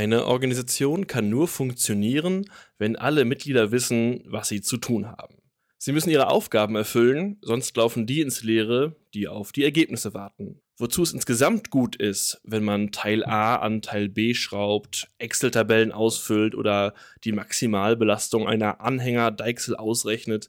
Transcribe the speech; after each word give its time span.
Eine 0.00 0.24
Organisation 0.24 1.06
kann 1.06 1.28
nur 1.28 1.46
funktionieren, 1.46 2.50
wenn 2.78 2.96
alle 2.96 3.26
Mitglieder 3.26 3.70
wissen, 3.70 4.22
was 4.24 4.48
sie 4.48 4.62
zu 4.62 4.78
tun 4.78 5.08
haben. 5.08 5.34
Sie 5.76 5.92
müssen 5.92 6.08
ihre 6.08 6.30
Aufgaben 6.30 6.74
erfüllen, 6.74 7.36
sonst 7.42 7.76
laufen 7.76 8.06
die 8.06 8.22
ins 8.22 8.42
Leere, 8.42 8.96
die 9.12 9.28
auf 9.28 9.52
die 9.52 9.62
Ergebnisse 9.62 10.14
warten. 10.14 10.62
Wozu 10.78 11.02
es 11.02 11.12
insgesamt 11.12 11.68
gut 11.68 11.96
ist, 11.96 12.40
wenn 12.44 12.64
man 12.64 12.92
Teil 12.92 13.22
A 13.26 13.56
an 13.56 13.82
Teil 13.82 14.08
B 14.08 14.32
schraubt, 14.32 15.10
Excel-Tabellen 15.18 15.92
ausfüllt 15.92 16.54
oder 16.54 16.94
die 17.24 17.32
Maximalbelastung 17.32 18.48
einer 18.48 18.80
Anhänger-Deichsel 18.80 19.76
ausrechnet, 19.76 20.46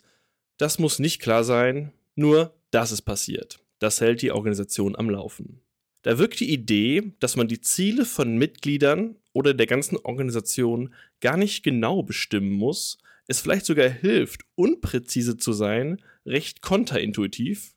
das 0.59 0.79
muss 0.79 0.97
nicht 0.97 1.21
klar 1.21 1.43
sein, 1.43 1.91
nur 2.15 2.55
dass 2.71 2.91
es 2.91 3.01
passiert. 3.01 3.59
Das 3.79 3.99
hält 3.99 4.21
die 4.21 4.31
Organisation 4.31 4.95
am 4.95 5.09
Laufen. 5.09 5.59
Da 6.03 6.17
wirkt 6.17 6.39
die 6.39 6.53
Idee, 6.53 7.11
dass 7.19 7.35
man 7.35 7.49
die 7.49 7.59
Ziele 7.59 8.05
von 8.05 8.37
Mitgliedern 8.37 9.17
oder 9.33 9.53
der 9.53 9.67
ganzen 9.67 9.97
Organisation 9.97 10.93
gar 11.19 11.37
nicht 11.37 11.63
genau 11.63 12.03
bestimmen 12.03 12.51
muss, 12.51 12.97
es 13.27 13.39
vielleicht 13.39 13.65
sogar 13.65 13.89
hilft, 13.89 14.41
unpräzise 14.55 15.37
zu 15.37 15.53
sein, 15.53 16.01
recht 16.25 16.61
kontraintuitiv. 16.61 17.73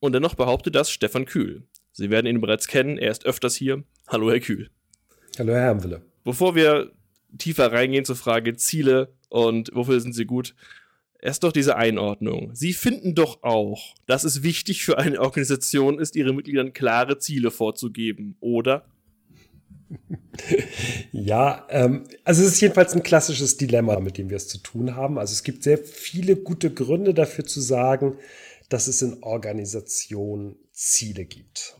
Und 0.00 0.12
dennoch 0.12 0.34
behauptet 0.34 0.74
das 0.74 0.90
Stefan 0.90 1.24
Kühl. 1.24 1.64
Sie 1.92 2.10
werden 2.10 2.26
ihn 2.26 2.40
bereits 2.40 2.68
kennen, 2.68 2.96
er 2.98 3.10
ist 3.10 3.26
öfters 3.26 3.56
hier. 3.56 3.82
Hallo, 4.06 4.30
Herr 4.30 4.40
Kühl. 4.40 4.70
Hallo, 5.38 5.52
Herr 5.52 5.62
Hermwille. 5.62 6.02
Bevor 6.22 6.54
wir 6.54 6.92
tiefer 7.36 7.72
reingehen 7.72 8.04
zur 8.04 8.16
Frage 8.16 8.56
Ziele 8.56 9.12
und 9.28 9.70
wofür 9.74 10.00
sind 10.00 10.14
sie 10.14 10.24
gut, 10.24 10.54
erst 11.20 11.42
doch 11.42 11.52
diese 11.52 11.76
Einordnung. 11.76 12.54
Sie 12.54 12.72
finden 12.72 13.14
doch 13.14 13.42
auch, 13.42 13.94
dass 14.06 14.24
es 14.24 14.42
wichtig 14.42 14.84
für 14.84 14.98
eine 14.98 15.20
Organisation 15.20 15.98
ist, 15.98 16.16
ihren 16.16 16.36
Mitgliedern 16.36 16.72
klare 16.72 17.18
Ziele 17.18 17.50
vorzugeben, 17.50 18.36
oder? 18.40 18.86
Ja, 21.12 21.66
ähm, 21.70 22.04
also 22.24 22.42
es 22.42 22.48
ist 22.52 22.60
jedenfalls 22.60 22.94
ein 22.94 23.02
klassisches 23.02 23.56
Dilemma, 23.56 23.98
mit 24.00 24.18
dem 24.18 24.30
wir 24.30 24.36
es 24.36 24.48
zu 24.48 24.58
tun 24.58 24.94
haben. 24.94 25.18
Also 25.18 25.32
es 25.32 25.42
gibt 25.42 25.62
sehr 25.62 25.78
viele 25.78 26.36
gute 26.36 26.72
Gründe 26.72 27.14
dafür 27.14 27.44
zu 27.44 27.60
sagen, 27.60 28.18
dass 28.68 28.86
es 28.86 29.02
in 29.02 29.22
Organisationen 29.22 30.56
Ziele 30.72 31.24
gibt. 31.24 31.76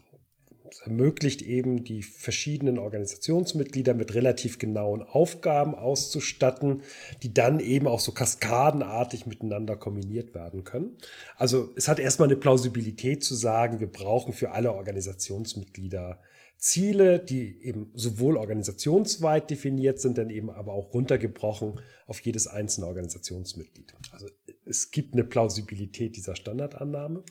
Ermöglicht 0.81 1.43
eben 1.43 1.85
die 1.85 2.03
verschiedenen 2.03 2.79
Organisationsmitglieder 2.79 3.95
mit 3.95 4.15
relativ 4.15 4.59
genauen 4.59 5.03
Aufgaben 5.03 5.75
auszustatten, 5.75 6.83
die 7.23 7.35
dann 7.35 7.61
eben 7.61 7.87
auch 7.87 8.01
so 8.01 8.13
kaskadenartig 8.13 9.27
miteinander 9.27 9.77
kombiniert 9.77 10.35
werden 10.35 10.65
können. 10.65 10.97
Also 11.37 11.71
es 11.77 11.89
hat 11.89 11.99
erstmal 11.99 12.29
eine 12.29 12.37
Plausibilität 12.37 13.25
zu 13.25 13.35
sagen, 13.35 13.81
wir 13.81 13.91
brauchen 13.91 14.33
für 14.33 14.53
alle 14.53 14.73
Organisationsmitglieder 14.73 16.21
Ziele, 16.59 17.21
die 17.21 17.63
eben 17.63 17.91
sowohl 17.95 18.37
organisationsweit 18.37 19.49
definiert 19.49 20.01
sind, 20.01 20.19
dann 20.19 20.29
eben 20.29 20.51
aber 20.51 20.73
auch 20.73 20.93
runtergebrochen 20.93 21.81
auf 22.07 22.21
jedes 22.21 22.49
einzelne 22.49 22.89
Organisationsmitglied. 22.89 23.95
Also 24.11 24.27
es 24.69 24.91
gibt 24.91 25.15
eine 25.15 25.25
Plausibilität 25.25 26.17
dieser 26.17 26.37
Standardannahme. 26.37 27.23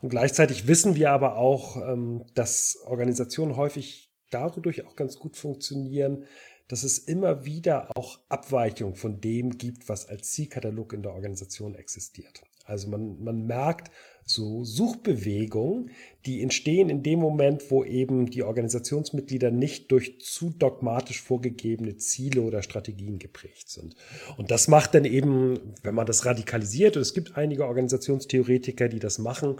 Und 0.00 0.08
gleichzeitig 0.08 0.66
wissen 0.66 0.94
wir 0.94 1.10
aber 1.10 1.36
auch, 1.36 1.76
ähm, 1.76 2.24
dass 2.34 2.78
Organisationen 2.84 3.56
häufig 3.56 4.10
dadurch 4.30 4.86
auch 4.86 4.96
ganz 4.96 5.18
gut 5.18 5.36
funktionieren, 5.36 6.24
dass 6.68 6.84
es 6.84 6.98
immer 6.98 7.44
wieder 7.44 7.96
auch 7.96 8.20
Abweichungen 8.28 8.94
von 8.94 9.20
dem 9.20 9.58
gibt, 9.58 9.88
was 9.88 10.08
als 10.08 10.30
Zielkatalog 10.30 10.92
in 10.92 11.02
der 11.02 11.14
Organisation 11.14 11.74
existiert. 11.74 12.42
Also 12.70 12.88
man, 12.88 13.22
man 13.22 13.46
merkt 13.46 13.90
so 14.24 14.64
Suchbewegungen, 14.64 15.90
die 16.24 16.42
entstehen 16.42 16.88
in 16.88 17.02
dem 17.02 17.18
Moment, 17.18 17.70
wo 17.70 17.84
eben 17.84 18.30
die 18.30 18.42
Organisationsmitglieder 18.42 19.50
nicht 19.50 19.90
durch 19.90 20.20
zu 20.20 20.50
dogmatisch 20.50 21.20
vorgegebene 21.20 21.96
Ziele 21.96 22.42
oder 22.42 22.62
Strategien 22.62 23.18
geprägt 23.18 23.68
sind. 23.70 23.96
Und 24.36 24.50
das 24.50 24.68
macht 24.68 24.94
dann 24.94 25.04
eben, 25.04 25.58
wenn 25.82 25.94
man 25.94 26.06
das 26.06 26.24
radikalisiert, 26.26 26.96
und 26.96 27.02
es 27.02 27.12
gibt 27.12 27.36
einige 27.36 27.66
Organisationstheoretiker, 27.66 28.88
die 28.88 29.00
das 29.00 29.18
machen, 29.18 29.56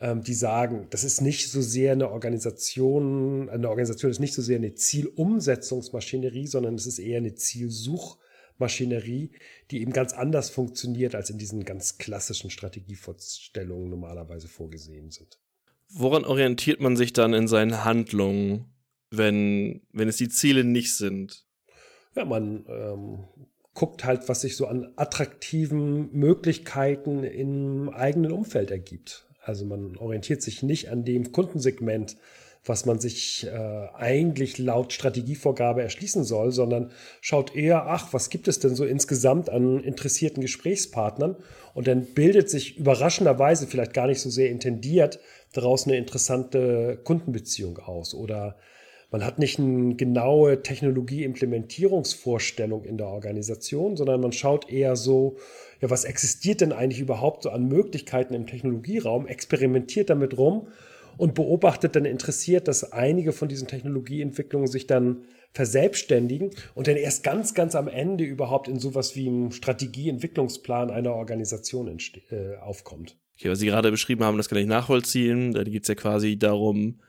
ähm, 0.00 0.22
die 0.22 0.34
sagen, 0.34 0.86
das 0.90 1.02
ist 1.02 1.20
nicht 1.20 1.50
so 1.50 1.60
sehr 1.60 1.92
eine 1.92 2.10
Organisation, 2.10 3.48
eine 3.48 3.68
Organisation 3.68 4.10
ist 4.10 4.20
nicht 4.20 4.34
so 4.34 4.42
sehr 4.42 4.58
eine 4.58 4.74
Zielumsetzungsmaschinerie, 4.74 6.46
sondern 6.46 6.76
es 6.76 6.86
ist 6.86 6.98
eher 6.98 7.18
eine 7.18 7.34
Zielsuch- 7.34 8.18
Maschinerie, 8.58 9.30
die 9.70 9.80
eben 9.80 9.92
ganz 9.92 10.12
anders 10.12 10.50
funktioniert, 10.50 11.14
als 11.14 11.30
in 11.30 11.38
diesen 11.38 11.64
ganz 11.64 11.98
klassischen 11.98 12.50
Strategievorstellungen 12.50 13.90
normalerweise 13.90 14.48
vorgesehen 14.48 15.10
sind. 15.10 15.38
Woran 15.88 16.24
orientiert 16.24 16.80
man 16.80 16.96
sich 16.96 17.12
dann 17.12 17.32
in 17.32 17.48
seinen 17.48 17.84
Handlungen, 17.84 18.66
wenn, 19.10 19.82
wenn 19.92 20.08
es 20.08 20.16
die 20.16 20.28
Ziele 20.28 20.64
nicht 20.64 20.96
sind? 20.96 21.46
Ja, 22.14 22.24
man 22.24 22.64
ähm, 22.68 23.24
guckt 23.74 24.04
halt, 24.04 24.28
was 24.28 24.40
sich 24.40 24.56
so 24.56 24.66
an 24.66 24.92
attraktiven 24.96 26.10
Möglichkeiten 26.12 27.22
im 27.22 27.90
eigenen 27.90 28.32
Umfeld 28.32 28.70
ergibt. 28.70 29.28
Also 29.42 29.64
man 29.64 29.96
orientiert 29.96 30.42
sich 30.42 30.62
nicht 30.62 30.88
an 30.88 31.04
dem 31.04 31.30
Kundensegment, 31.30 32.16
was 32.68 32.84
man 32.84 32.98
sich 32.98 33.46
äh, 33.46 33.86
eigentlich 33.94 34.58
laut 34.58 34.92
Strategievorgabe 34.92 35.82
erschließen 35.82 36.24
soll, 36.24 36.50
sondern 36.52 36.90
schaut 37.20 37.54
eher, 37.54 37.86
ach, 37.86 38.12
was 38.12 38.28
gibt 38.30 38.48
es 38.48 38.58
denn 38.58 38.74
so 38.74 38.84
insgesamt 38.84 39.48
an 39.48 39.78
interessierten 39.82 40.40
Gesprächspartnern? 40.40 41.36
Und 41.74 41.86
dann 41.86 42.06
bildet 42.06 42.50
sich 42.50 42.76
überraschenderweise, 42.76 43.66
vielleicht 43.66 43.94
gar 43.94 44.08
nicht 44.08 44.20
so 44.20 44.30
sehr 44.30 44.50
intendiert, 44.50 45.20
daraus 45.52 45.86
eine 45.86 45.96
interessante 45.96 46.98
Kundenbeziehung 47.04 47.78
aus. 47.78 48.14
Oder 48.14 48.56
man 49.10 49.24
hat 49.24 49.38
nicht 49.38 49.60
eine 49.60 49.94
genaue 49.94 50.62
Technologieimplementierungsvorstellung 50.62 52.84
in 52.84 52.98
der 52.98 53.06
Organisation, 53.06 53.96
sondern 53.96 54.20
man 54.20 54.32
schaut 54.32 54.68
eher 54.68 54.96
so, 54.96 55.36
ja, 55.80 55.88
was 55.90 56.04
existiert 56.04 56.60
denn 56.60 56.72
eigentlich 56.72 57.00
überhaupt 57.00 57.44
so 57.44 57.50
an 57.50 57.68
Möglichkeiten 57.68 58.34
im 58.34 58.48
Technologieraum, 58.48 59.28
experimentiert 59.28 60.10
damit 60.10 60.36
rum 60.36 60.66
und 61.16 61.34
beobachtet 61.34 61.96
dann 61.96 62.04
interessiert, 62.04 62.68
dass 62.68 62.92
einige 62.92 63.32
von 63.32 63.48
diesen 63.48 63.68
Technologieentwicklungen 63.68 64.68
sich 64.68 64.86
dann 64.86 65.24
verselbstständigen 65.52 66.50
und 66.74 66.86
dann 66.86 66.96
erst 66.96 67.24
ganz, 67.24 67.54
ganz 67.54 67.74
am 67.74 67.88
Ende 67.88 68.24
überhaupt 68.24 68.68
in 68.68 68.78
sowas 68.78 69.16
wie 69.16 69.28
einem 69.28 69.52
Strategieentwicklungsplan 69.52 70.90
einer 70.90 71.14
Organisation 71.14 71.88
äh, 72.30 72.56
aufkommt. 72.56 73.16
Okay, 73.38 73.50
was 73.50 73.58
Sie 73.58 73.66
gerade 73.66 73.90
beschrieben 73.90 74.24
haben, 74.24 74.36
das 74.36 74.48
kann 74.48 74.58
ich 74.58 74.66
nachvollziehen. 74.66 75.52
Da 75.52 75.64
geht 75.64 75.82
es 75.82 75.88
ja 75.88 75.94
quasi 75.94 76.38
darum, 76.38 77.00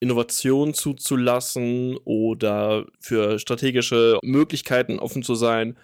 Innovation 0.00 0.74
zuzulassen 0.74 1.96
oder 2.04 2.86
für 2.98 3.38
strategische 3.38 4.18
Möglichkeiten 4.22 4.98
offen 4.98 5.22
zu 5.22 5.36
sein. 5.36 5.76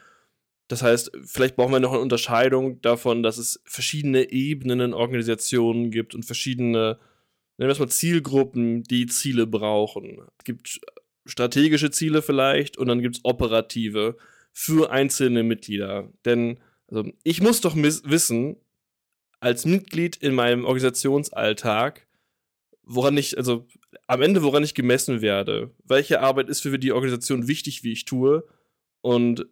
Das 0.67 0.83
heißt, 0.83 1.13
vielleicht 1.25 1.57
brauchen 1.57 1.73
wir 1.73 1.81
noch 1.81 1.93
eine 1.93 2.03
Unterscheidung 2.03 2.81
davon, 2.83 3.23
dass 3.23 3.39
es 3.39 3.61
verschiedene 3.65 4.31
Ebenen 4.33 4.81
in 4.81 4.95
Organisationen 4.95 5.91
gibt 5.91 6.17
und 6.17 6.25
verschiedene 6.25 6.99
nennen 7.59 7.69
wir 7.69 7.73
es 7.73 7.79
mal 7.79 7.89
Zielgruppen, 7.89 8.83
die 8.85 9.07
Ziele 9.07 9.47
brauchen. 9.47 10.23
Es 10.39 10.45
gibt 10.45 10.81
strategische 11.27 11.91
Ziele 11.91 12.23
vielleicht 12.23 12.79
und 12.79 12.89
dann 12.89 13.03
gibt 13.03 13.17
es 13.17 13.25
operative 13.25 14.17
für 14.53 14.91
einzelne 14.91 15.43
Mitglieder. 15.43 16.11
Denn 16.25 16.59
also, 16.87 17.11
ich 17.23 17.43
muss 17.43 17.61
doch 17.61 17.77
wissen, 17.77 18.57
als 19.41 19.67
Mitglied 19.67 20.17
in 20.17 20.35
meinem 20.35 20.65
Organisationsalltag, 20.65 22.07
woran 22.83 23.17
ich, 23.17 23.37
also 23.37 23.69
am 24.07 24.23
Ende, 24.23 24.43
woran 24.43 24.65
ich 24.65 24.75
gemessen 24.75 25.21
werde. 25.21 25.75
Welche 25.85 26.21
Arbeit 26.21 26.49
ist 26.49 26.63
für 26.63 26.79
die 26.79 26.93
Organisation 26.93 27.47
wichtig, 27.47 27.85
wie 27.85 27.93
ich 27.93 28.07
tue 28.07 28.45
und 29.01 29.47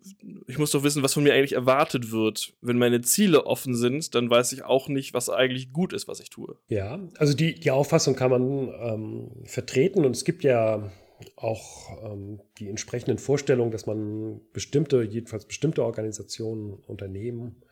ich 0.49 0.59
muss 0.59 0.73
doch 0.73 0.83
wissen, 0.83 1.03
was 1.03 1.15
von 1.15 1.23
mir 1.23 1.35
eigentlich 1.35 1.53
erwartet 1.53 2.11
wird. 2.11 2.55
Wenn 2.61 2.79
meine 2.79 3.01
Ziele 3.03 3.47
offen 3.47 3.75
sind, 3.75 4.15
dann 4.15 4.29
weiß 4.29 4.53
ich 4.53 4.65
auch 4.65 4.89
nicht, 4.89 5.15
was 5.15 5.31
eigentlich 5.31 5.73
gut 5.73 5.93
ist, 5.93 6.09
was 6.09 6.21
ich 6.21 6.31
tue. 6.31 6.57
Ja, 6.69 6.99
also 7.19 7.35
die, 7.35 7.55
die 7.55 7.71
Auffassung 7.71 8.17
kann 8.17 8.31
man 8.31 8.69
ähm, 8.81 9.31
vertreten 9.45 10.05
und 10.05 10.17
es 10.17 10.25
gibt 10.25 10.43
ja 10.43 10.91
auch 11.37 12.13
ähm, 12.13 12.41
die 12.59 12.69
entsprechenden 12.69 13.19
Vorstellungen, 13.19 13.71
dass 13.71 13.87
man 13.87 14.41
bestimmte, 14.53 15.03
jedenfalls 15.03 15.47
bestimmte 15.47 15.85
Organisationen, 15.85 16.75
Unternehmen, 16.87 17.63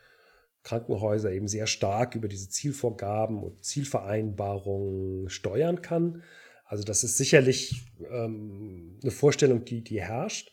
Krankenhäuser 0.62 1.31
eben 1.31 1.49
sehr 1.49 1.67
stark 1.67 2.15
über 2.15 2.29
diese 2.29 2.49
Zielvorgaben 2.49 3.43
und 3.43 3.62
Zielvereinbarungen 3.65 5.29
steuern 5.29 5.82
kann. 5.82 6.23
Also 6.65 6.85
das 6.85 7.05
ist 7.05 7.19
sicherlich 7.19 7.85
ähm, 8.11 8.99
eine 9.03 9.11
Vorstellung, 9.11 9.65
die, 9.67 9.85
die 9.85 10.00
herrscht. 10.00 10.53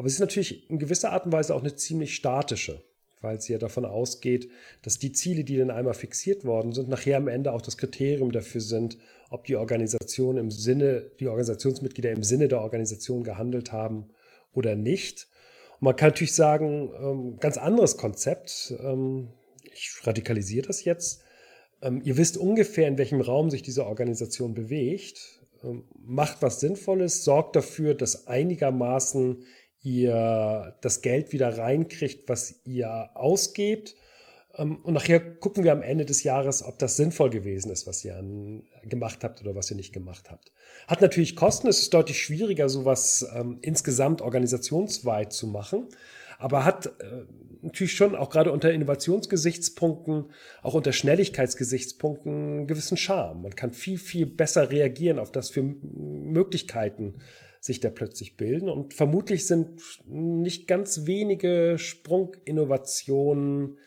Aber 0.00 0.06
es 0.06 0.14
ist 0.14 0.20
natürlich 0.20 0.70
in 0.70 0.78
gewisser 0.78 1.12
Art 1.12 1.26
und 1.26 1.32
Weise 1.32 1.54
auch 1.54 1.60
eine 1.60 1.76
ziemlich 1.76 2.14
statische, 2.14 2.82
weil 3.20 3.38
sie 3.38 3.52
ja 3.52 3.58
davon 3.58 3.84
ausgeht, 3.84 4.48
dass 4.80 4.98
die 4.98 5.12
Ziele, 5.12 5.44
die 5.44 5.58
dann 5.58 5.70
einmal 5.70 5.92
fixiert 5.92 6.46
worden 6.46 6.72
sind, 6.72 6.88
nachher 6.88 7.18
am 7.18 7.28
Ende 7.28 7.52
auch 7.52 7.60
das 7.60 7.76
Kriterium 7.76 8.32
dafür 8.32 8.62
sind, 8.62 8.96
ob 9.28 9.44
die 9.44 9.56
Organisation 9.56 10.38
im 10.38 10.50
Sinne, 10.50 11.10
die 11.20 11.28
Organisationsmitglieder 11.28 12.12
im 12.12 12.22
Sinne 12.22 12.48
der 12.48 12.62
Organisation 12.62 13.24
gehandelt 13.24 13.72
haben 13.72 14.08
oder 14.54 14.74
nicht. 14.74 15.28
Und 15.80 15.82
man 15.82 15.96
kann 15.96 16.08
natürlich 16.08 16.34
sagen, 16.34 16.90
ähm, 16.98 17.36
ganz 17.38 17.58
anderes 17.58 17.98
Konzept. 17.98 18.72
Ähm, 18.82 19.28
ich 19.64 19.90
radikalisiere 20.02 20.66
das 20.66 20.82
jetzt. 20.82 21.20
Ähm, 21.82 22.00
ihr 22.04 22.16
wisst 22.16 22.38
ungefähr, 22.38 22.88
in 22.88 22.96
welchem 22.96 23.20
Raum 23.20 23.50
sich 23.50 23.60
diese 23.60 23.84
Organisation 23.84 24.54
bewegt 24.54 25.40
macht 26.06 26.42
was 26.42 26.60
Sinnvolles, 26.60 27.24
sorgt 27.24 27.56
dafür, 27.56 27.94
dass 27.94 28.26
einigermaßen 28.26 29.44
ihr 29.82 30.76
das 30.80 31.02
Geld 31.02 31.32
wieder 31.32 31.58
reinkriegt, 31.58 32.28
was 32.28 32.60
ihr 32.64 33.10
ausgebt. 33.14 33.94
Ähm, 34.56 34.76
und 34.82 34.94
nachher 34.94 35.20
gucken 35.20 35.64
wir 35.64 35.72
am 35.72 35.82
Ende 35.82 36.04
des 36.04 36.22
Jahres, 36.22 36.62
ob 36.62 36.78
das 36.78 36.96
sinnvoll 36.96 37.30
gewesen 37.30 37.70
ist, 37.70 37.86
was 37.86 38.04
ihr 38.04 38.22
gemacht 38.84 39.24
habt 39.24 39.40
oder 39.40 39.54
was 39.54 39.70
ihr 39.70 39.76
nicht 39.76 39.92
gemacht 39.92 40.30
habt. 40.30 40.52
Hat 40.86 41.00
natürlich 41.00 41.36
Kosten, 41.36 41.68
es 41.68 41.80
ist 41.80 41.94
deutlich 41.94 42.22
schwieriger, 42.22 42.68
sowas 42.68 43.26
ähm, 43.34 43.58
insgesamt 43.62 44.22
organisationsweit 44.22 45.32
zu 45.32 45.46
machen, 45.46 45.88
aber 46.38 46.64
hat 46.64 46.86
äh, 46.86 47.24
natürlich 47.62 47.94
schon 47.94 48.14
auch 48.14 48.30
gerade 48.30 48.52
unter 48.52 48.72
Innovationsgesichtspunkten, 48.72 50.30
auch 50.62 50.74
unter 50.74 50.92
Schnelligkeitsgesichtspunkten 50.92 52.32
einen 52.32 52.66
gewissen 52.66 52.96
Charme. 52.96 53.42
Man 53.42 53.54
kann 53.54 53.72
viel, 53.72 53.98
viel 53.98 54.26
besser 54.26 54.70
reagieren 54.70 55.18
auf 55.18 55.30
das 55.30 55.50
für 55.50 55.62
Möglichkeiten 55.62 57.16
sich 57.60 57.80
da 57.80 57.90
plötzlich 57.90 58.36
bilden. 58.36 58.68
Und 58.68 58.94
vermutlich 58.94 59.46
sind 59.46 59.80
nicht 60.06 60.66
ganz 60.66 61.06
wenige 61.06 61.76
Sprunginnovationen 61.78 63.78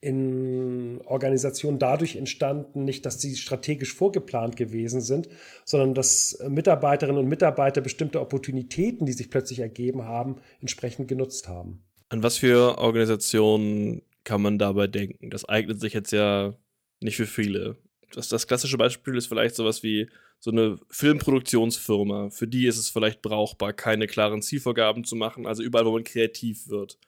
in 0.00 1.00
Organisationen 1.04 1.80
dadurch 1.80 2.16
entstanden, 2.16 2.84
nicht, 2.84 3.04
dass 3.06 3.20
sie 3.20 3.34
strategisch 3.34 3.94
vorgeplant 3.94 4.56
gewesen 4.56 5.00
sind, 5.00 5.28
sondern 5.64 5.94
dass 5.94 6.38
Mitarbeiterinnen 6.46 7.18
und 7.18 7.28
Mitarbeiter 7.28 7.80
bestimmte 7.80 8.20
Opportunitäten, 8.20 9.06
die 9.06 9.12
sich 9.12 9.30
plötzlich 9.30 9.58
ergeben 9.58 10.04
haben, 10.04 10.36
entsprechend 10.60 11.08
genutzt 11.08 11.48
haben. 11.48 11.82
An 12.08 12.22
was 12.22 12.36
für 12.36 12.78
Organisationen 12.78 14.02
kann 14.22 14.42
man 14.42 14.58
dabei 14.58 14.86
denken? 14.86 15.30
Das 15.30 15.48
eignet 15.48 15.80
sich 15.80 15.94
jetzt 15.94 16.12
ja 16.12 16.54
nicht 17.00 17.16
für 17.16 17.26
viele. 17.26 17.76
Das, 18.16 18.28
das 18.28 18.46
klassische 18.46 18.78
Beispiel 18.78 19.14
ist 19.14 19.26
vielleicht 19.26 19.54
sowas 19.54 19.82
wie 19.82 20.08
so 20.38 20.50
eine 20.50 20.78
Filmproduktionsfirma. 20.88 22.30
Für 22.30 22.48
die 22.48 22.66
ist 22.66 22.78
es 22.78 22.88
vielleicht 22.88 23.20
brauchbar, 23.20 23.74
keine 23.74 24.06
klaren 24.06 24.40
Zielvorgaben 24.40 25.04
zu 25.04 25.16
machen, 25.16 25.46
also 25.46 25.62
überall, 25.62 25.84
wo 25.84 25.92
man 25.92 26.02
kreativ 26.02 26.68
wird. 26.68 26.98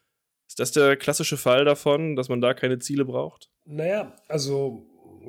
Ist 0.46 0.60
das 0.60 0.72
der 0.72 0.98
klassische 0.98 1.38
Fall 1.38 1.64
davon, 1.64 2.14
dass 2.14 2.28
man 2.28 2.42
da 2.42 2.52
keine 2.52 2.78
Ziele 2.78 3.06
braucht? 3.06 3.50
Naja, 3.64 4.14
also 4.28 4.86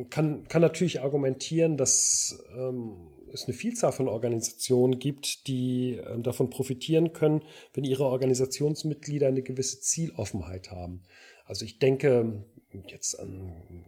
kann, 0.09 0.45
kann 0.49 0.61
natürlich 0.61 0.99
argumentieren, 1.01 1.77
dass 1.77 2.43
ähm, 2.57 3.11
es 3.31 3.45
eine 3.45 3.53
Vielzahl 3.53 3.93
von 3.93 4.09
Organisationen 4.09 4.99
gibt, 4.99 5.47
die 5.47 5.95
äh, 5.95 6.19
davon 6.19 6.49
profitieren 6.49 7.13
können, 7.13 7.41
wenn 7.73 7.85
ihre 7.85 8.03
Organisationsmitglieder 8.03 9.27
eine 9.27 9.43
gewisse 9.43 9.79
Zieloffenheit 9.79 10.71
haben. 10.71 11.03
Also 11.45 11.63
ich 11.63 11.79
denke 11.79 12.43
jetzt 12.87 13.17
an 13.17 13.85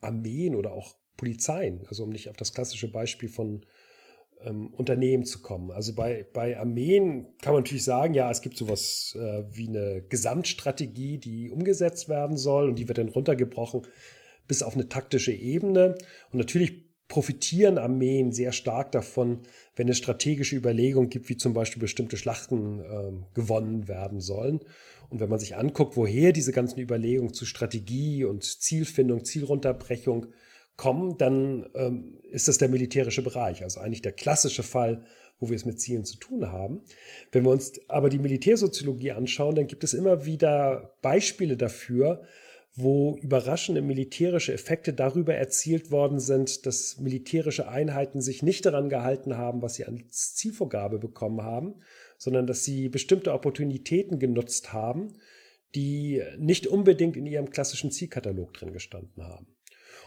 Armeen 0.00 0.54
oder 0.54 0.72
auch 0.72 0.99
Polizeien, 1.20 1.82
also 1.88 2.04
um 2.04 2.10
nicht 2.10 2.30
auf 2.30 2.36
das 2.36 2.54
klassische 2.54 2.90
Beispiel 2.90 3.28
von 3.28 3.60
ähm, 4.42 4.68
Unternehmen 4.68 5.26
zu 5.26 5.42
kommen. 5.42 5.70
Also 5.70 5.94
bei, 5.94 6.26
bei 6.32 6.58
Armeen 6.58 7.26
kann 7.42 7.52
man 7.52 7.62
natürlich 7.62 7.84
sagen, 7.84 8.14
ja, 8.14 8.30
es 8.30 8.40
gibt 8.40 8.56
sowas 8.56 9.14
äh, 9.20 9.44
wie 9.52 9.68
eine 9.68 10.02
Gesamtstrategie, 10.08 11.18
die 11.18 11.50
umgesetzt 11.50 12.08
werden 12.08 12.38
soll 12.38 12.70
und 12.70 12.78
die 12.78 12.88
wird 12.88 12.96
dann 12.96 13.10
runtergebrochen 13.10 13.82
bis 14.48 14.62
auf 14.62 14.74
eine 14.74 14.88
taktische 14.88 15.32
Ebene. 15.32 15.94
Und 16.32 16.38
natürlich 16.38 16.86
profitieren 17.08 17.76
Armeen 17.76 18.32
sehr 18.32 18.52
stark 18.52 18.92
davon, 18.92 19.40
wenn 19.76 19.90
es 19.90 19.98
strategische 19.98 20.56
Überlegungen 20.56 21.10
gibt, 21.10 21.28
wie 21.28 21.36
zum 21.36 21.52
Beispiel 21.52 21.80
bestimmte 21.80 22.16
Schlachten 22.16 22.80
äh, 22.80 23.12
gewonnen 23.34 23.88
werden 23.88 24.20
sollen. 24.20 24.60
Und 25.10 25.20
wenn 25.20 25.28
man 25.28 25.38
sich 25.38 25.54
anguckt, 25.54 25.98
woher 25.98 26.32
diese 26.32 26.52
ganzen 26.52 26.80
Überlegungen 26.80 27.34
zu 27.34 27.44
Strategie 27.44 28.24
und 28.24 28.42
Zielfindung, 28.44 29.26
Zielrunterbrechung 29.26 30.28
kommen, 30.80 31.18
dann 31.18 31.68
ähm, 31.74 32.18
ist 32.30 32.48
das 32.48 32.56
der 32.56 32.70
militärische 32.70 33.20
Bereich, 33.20 33.62
also 33.62 33.80
eigentlich 33.80 34.00
der 34.00 34.12
klassische 34.12 34.62
Fall, 34.62 35.04
wo 35.38 35.50
wir 35.50 35.56
es 35.56 35.66
mit 35.66 35.78
Zielen 35.78 36.06
zu 36.06 36.16
tun 36.16 36.50
haben. 36.50 36.80
Wenn 37.32 37.44
wir 37.44 37.50
uns 37.50 37.78
aber 37.88 38.08
die 38.08 38.18
Militärsoziologie 38.18 39.12
anschauen, 39.12 39.54
dann 39.54 39.66
gibt 39.66 39.84
es 39.84 39.92
immer 39.92 40.24
wieder 40.24 40.96
Beispiele 41.02 41.58
dafür, 41.58 42.22
wo 42.74 43.18
überraschende 43.20 43.82
militärische 43.82 44.54
Effekte 44.54 44.94
darüber 44.94 45.34
erzielt 45.34 45.90
worden 45.90 46.18
sind, 46.18 46.64
dass 46.64 46.98
militärische 46.98 47.68
Einheiten 47.68 48.22
sich 48.22 48.42
nicht 48.42 48.64
daran 48.64 48.88
gehalten 48.88 49.36
haben, 49.36 49.60
was 49.60 49.74
sie 49.74 49.84
als 49.84 50.34
Zielvorgabe 50.34 50.98
bekommen 50.98 51.42
haben, 51.42 51.74
sondern 52.16 52.46
dass 52.46 52.64
sie 52.64 52.88
bestimmte 52.88 53.34
Opportunitäten 53.34 54.18
genutzt 54.18 54.72
haben, 54.72 55.12
die 55.74 56.22
nicht 56.38 56.66
unbedingt 56.66 57.18
in 57.18 57.26
ihrem 57.26 57.50
klassischen 57.50 57.90
Zielkatalog 57.90 58.54
drin 58.54 58.72
gestanden 58.72 59.24
haben. 59.24 59.46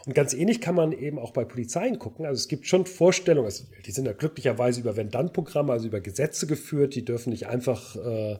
Und 0.06 0.14
ganz 0.14 0.34
ähnlich 0.34 0.60
kann 0.60 0.74
man 0.74 0.92
eben 0.92 1.18
auch 1.18 1.32
bei 1.32 1.44
Polizeien 1.44 1.98
gucken. 1.98 2.26
Also 2.26 2.38
es 2.38 2.48
gibt 2.48 2.66
schon 2.66 2.84
Vorstellungen, 2.84 3.46
also 3.46 3.64
die 3.86 3.90
sind 3.90 4.06
ja 4.06 4.12
glücklicherweise 4.12 4.80
über 4.80 4.96
Wenn-Dann-Programme, 4.96 5.72
also 5.72 5.86
über 5.86 6.00
Gesetze 6.00 6.46
geführt, 6.46 6.94
die 6.94 7.04
dürfen 7.04 7.30
nicht 7.30 7.46
einfach 7.46 7.96
äh, 7.96 8.38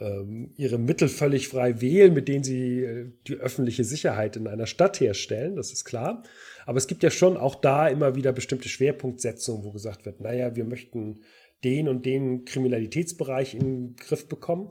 ähm, 0.00 0.52
ihre 0.56 0.78
Mittel 0.78 1.08
völlig 1.08 1.48
frei 1.48 1.80
wählen, 1.80 2.14
mit 2.14 2.28
denen 2.28 2.44
sie 2.44 2.82
äh, 2.82 3.10
die 3.26 3.34
öffentliche 3.34 3.84
Sicherheit 3.84 4.36
in 4.36 4.46
einer 4.46 4.66
Stadt 4.66 5.00
herstellen, 5.00 5.56
das 5.56 5.72
ist 5.72 5.84
klar. 5.84 6.22
Aber 6.64 6.78
es 6.78 6.86
gibt 6.86 7.02
ja 7.02 7.10
schon 7.10 7.36
auch 7.36 7.54
da 7.54 7.88
immer 7.88 8.14
wieder 8.16 8.32
bestimmte 8.32 8.68
Schwerpunktsetzungen, 8.68 9.64
wo 9.64 9.72
gesagt 9.72 10.04
wird, 10.06 10.20
naja, 10.20 10.56
wir 10.56 10.64
möchten 10.64 11.20
den 11.64 11.88
und 11.88 12.04
den 12.04 12.44
Kriminalitätsbereich 12.44 13.54
in 13.54 13.60
den 13.60 13.96
Griff 13.96 14.28
bekommen. 14.28 14.70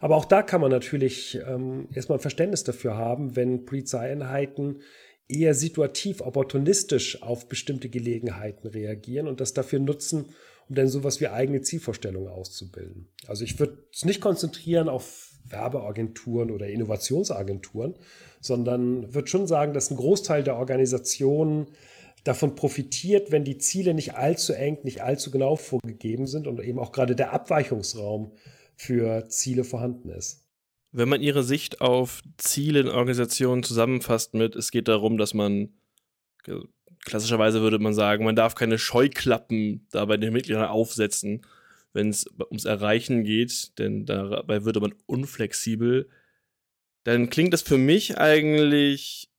Aber 0.00 0.16
auch 0.16 0.24
da 0.24 0.42
kann 0.42 0.60
man 0.60 0.70
natürlich 0.70 1.38
ähm, 1.46 1.88
erstmal 1.94 2.18
ein 2.18 2.22
Verständnis 2.22 2.64
dafür 2.64 2.96
haben, 2.96 3.36
wenn 3.36 3.64
Polizeieinheiten 3.64 4.80
eher 5.28 5.54
situativ, 5.54 6.20
opportunistisch 6.20 7.22
auf 7.22 7.48
bestimmte 7.48 7.88
Gelegenheiten 7.88 8.68
reagieren 8.68 9.28
und 9.28 9.40
das 9.40 9.54
dafür 9.54 9.78
nutzen, 9.78 10.26
um 10.68 10.74
dann 10.74 10.88
sowas 10.88 11.20
wie 11.20 11.28
eigene 11.28 11.62
Zielvorstellungen 11.62 12.28
auszubilden. 12.28 13.08
Also 13.26 13.44
ich 13.44 13.58
würde 13.58 13.78
es 13.92 14.04
nicht 14.04 14.20
konzentrieren 14.20 14.88
auf 14.88 15.30
Werbeagenturen 15.46 16.50
oder 16.50 16.68
Innovationsagenturen, 16.68 17.94
sondern 18.40 19.14
würde 19.14 19.28
schon 19.28 19.46
sagen, 19.46 19.74
dass 19.74 19.90
ein 19.90 19.96
Großteil 19.96 20.42
der 20.42 20.56
Organisationen 20.56 21.68
davon 22.24 22.54
profitiert, 22.54 23.30
wenn 23.30 23.44
die 23.44 23.58
Ziele 23.58 23.92
nicht 23.92 24.14
allzu 24.14 24.54
eng, 24.54 24.78
nicht 24.82 25.02
allzu 25.02 25.30
genau 25.30 25.56
vorgegeben 25.56 26.26
sind 26.26 26.46
und 26.46 26.60
eben 26.60 26.78
auch 26.78 26.92
gerade 26.92 27.14
der 27.14 27.32
Abweichungsraum 27.32 28.32
für 28.76 29.28
Ziele 29.28 29.64
vorhanden 29.64 30.08
ist. 30.08 30.43
Wenn 30.96 31.08
man 31.08 31.22
ihre 31.22 31.42
Sicht 31.42 31.80
auf 31.80 32.22
Ziele 32.38 32.78
in 32.78 32.88
Organisationen 32.88 33.64
zusammenfasst 33.64 34.34
mit, 34.34 34.54
es 34.54 34.70
geht 34.70 34.86
darum, 34.86 35.18
dass 35.18 35.34
man, 35.34 35.74
klassischerweise 37.04 37.62
würde 37.62 37.80
man 37.80 37.94
sagen, 37.94 38.24
man 38.24 38.36
darf 38.36 38.54
keine 38.54 38.78
Scheuklappen 38.78 39.88
da 39.90 40.04
bei 40.04 40.16
den 40.16 40.32
Mitgliedern 40.32 40.66
aufsetzen, 40.66 41.44
wenn 41.92 42.10
es 42.10 42.26
ums 42.48 42.64
Erreichen 42.64 43.24
geht, 43.24 43.76
denn 43.80 44.06
dabei 44.06 44.64
würde 44.64 44.78
man 44.78 44.94
unflexibel, 45.06 46.08
dann 47.02 47.28
klingt 47.28 47.52
das 47.52 47.62
für 47.62 47.78
mich 47.78 48.16
eigentlich 48.18 49.30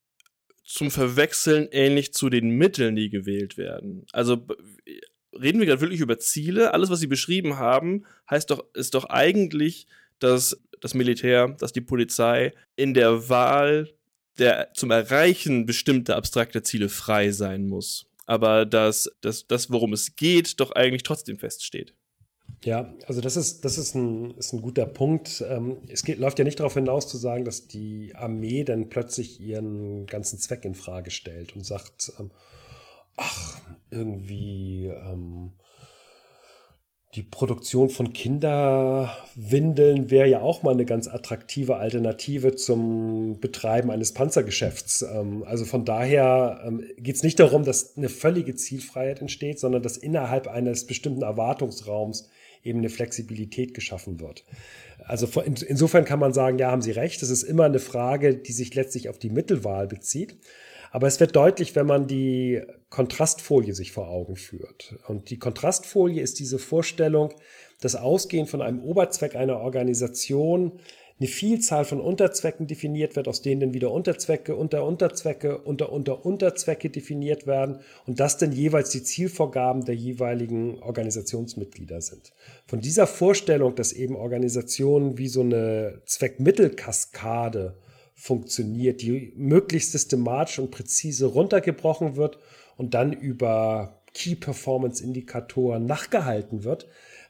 zum 0.65 0.91
Verwechseln 0.91 1.69
ähnlich 1.71 2.13
zu 2.13 2.29
den 2.29 2.49
Mitteln, 2.49 2.97
die 2.97 3.09
gewählt 3.09 3.57
werden. 3.57 4.05
Also 4.11 4.45
reden 5.31 5.59
wir 5.59 5.67
gerade 5.67 5.81
wirklich 5.81 6.01
über 6.01 6.19
Ziele. 6.19 6.73
Alles, 6.73 6.89
was 6.89 6.99
Sie 6.99 7.07
beschrieben 7.07 7.57
haben, 7.57 8.05
heißt 8.29 8.51
doch, 8.51 8.65
ist 8.73 8.93
doch 8.93 9.05
eigentlich, 9.05 9.87
dass 10.19 10.61
das 10.85 10.93
Militär, 10.93 11.47
dass 11.59 11.73
die 11.73 11.81
Polizei 11.81 12.53
in 12.75 12.93
der 12.93 13.27
Wahl 13.27 13.89
der 14.37 14.71
zum 14.73 14.91
Erreichen 14.91 15.65
bestimmter 15.65 16.15
abstrakter 16.15 16.63
Ziele 16.63 16.89
frei 16.89 17.31
sein 17.31 17.67
muss. 17.67 18.05
Aber 18.27 18.65
dass, 18.65 19.09
dass 19.21 19.47
das, 19.47 19.71
worum 19.71 19.93
es 19.93 20.15
geht, 20.15 20.59
doch 20.59 20.71
eigentlich 20.71 21.03
trotzdem 21.03 21.39
feststeht. 21.39 21.95
Ja, 22.63 22.93
also 23.07 23.19
das 23.21 23.35
ist, 23.35 23.65
das 23.65 23.79
ist, 23.79 23.95
ein, 23.95 24.31
ist 24.37 24.53
ein 24.53 24.61
guter 24.61 24.85
Punkt. 24.85 25.43
Ähm, 25.49 25.77
es 25.87 26.03
geht, 26.03 26.19
läuft 26.19 26.37
ja 26.37 26.45
nicht 26.45 26.59
darauf 26.59 26.75
hinaus 26.75 27.07
zu 27.07 27.17
sagen, 27.17 27.45
dass 27.45 27.67
die 27.67 28.13
Armee 28.13 28.63
dann 28.63 28.89
plötzlich 28.89 29.39
ihren 29.39 30.05
ganzen 30.05 30.37
Zweck 30.37 30.65
in 30.65 30.75
Frage 30.75 31.09
stellt 31.09 31.55
und 31.55 31.65
sagt, 31.65 32.11
ähm, 32.19 32.29
ach, 33.17 33.59
irgendwie 33.89 34.85
ähm, 34.85 35.53
die 37.15 37.23
Produktion 37.23 37.89
von 37.89 38.11
Kinderwindeln 38.11 40.11
wäre 40.11 40.27
ja 40.27 40.41
auch 40.41 40.63
mal 40.63 40.73
eine 40.73 40.85
ganz 40.85 41.07
attraktive 41.07 41.77
Alternative 41.77 42.55
zum 42.55 43.39
Betreiben 43.39 43.89
eines 43.89 44.13
Panzergeschäfts. 44.13 45.03
Ähm, 45.03 45.43
also 45.45 45.63
von 45.63 45.85
daher 45.85 46.61
ähm, 46.65 46.83
geht 46.97 47.15
es 47.15 47.23
nicht 47.23 47.39
darum, 47.39 47.63
dass 47.63 47.95
eine 47.95 48.09
völlige 48.09 48.55
Zielfreiheit 48.55 49.21
entsteht, 49.21 49.59
sondern 49.59 49.81
dass 49.81 49.95
innerhalb 49.95 50.47
eines 50.47 50.85
bestimmten 50.85 51.21
Erwartungsraums 51.21 52.29
eben 52.63 52.79
eine 52.79 52.89
Flexibilität 52.89 53.73
geschaffen 53.73 54.19
wird. 54.19 54.43
Also 55.05 55.27
insofern 55.43 56.03
kann 56.03 56.19
man 56.19 56.33
sagen, 56.33 56.57
ja, 56.57 56.71
haben 56.71 56.81
Sie 56.81 56.91
recht, 56.91 57.21
es 57.21 57.29
ist 57.29 57.43
immer 57.43 57.65
eine 57.65 57.79
Frage, 57.79 58.35
die 58.35 58.51
sich 58.51 58.73
letztlich 58.75 59.07
auf 59.07 59.19
die 59.19 59.29
Mittelwahl 59.29 59.87
bezieht. 59.87 60.35
Aber 60.91 61.07
es 61.07 61.19
wird 61.19 61.35
deutlich, 61.35 61.75
wenn 61.75 61.85
man 61.85 62.07
die 62.07 62.61
Kontrastfolie 62.89 63.73
sich 63.73 63.91
vor 63.91 64.07
Augen 64.07 64.35
führt. 64.35 64.95
Und 65.07 65.29
die 65.29 65.39
Kontrastfolie 65.39 66.21
ist 66.21 66.39
diese 66.39 66.59
Vorstellung, 66.59 67.33
dass 67.81 67.95
ausgehend 67.95 68.49
von 68.49 68.61
einem 68.61 68.81
Oberzweck 68.81 69.35
einer 69.35 69.59
Organisation 69.59 70.79
eine 71.17 71.27
Vielzahl 71.29 71.85
von 71.85 72.01
Unterzwecken 72.01 72.67
definiert 72.67 73.15
wird, 73.15 73.29
aus 73.29 73.41
denen 73.41 73.61
dann 73.61 73.73
wieder 73.73 73.91
Unterzwecke, 73.91 74.55
unter 74.55 74.85
Unterzwecke, 74.85 75.59
unter 75.59 75.91
unter 75.91 76.25
Unterzwecke 76.25 76.89
definiert 76.89 77.47
werden 77.47 77.79
und 78.05 78.19
das 78.19 78.37
dann 78.37 78.51
jeweils 78.51 78.89
die 78.89 79.03
Zielvorgaben 79.03 79.85
der 79.85 79.95
jeweiligen 79.95 80.79
Organisationsmitglieder 80.79 82.01
sind. 82.01 82.33
Von 82.67 82.81
dieser 82.81 83.07
Vorstellung, 83.07 83.75
dass 83.75 83.93
eben 83.93 84.17
Organisationen 84.17 85.17
wie 85.17 85.29
so 85.29 85.39
eine 85.41 86.01
Zweckmittelkaskade 86.05 87.77
funktioniert, 88.15 89.01
die 89.01 89.33
möglichst 89.35 89.91
systematisch 89.91 90.59
und 90.59 90.71
präzise 90.71 91.27
runtergebrochen 91.27 92.15
wird 92.15 92.39
und 92.77 92.93
dann 92.93 93.13
über 93.13 94.01
Key 94.13 94.35
Performance 94.35 95.03
Indikatoren 95.03 95.85
nachgehalten 95.85 96.63
wird. 96.63 96.87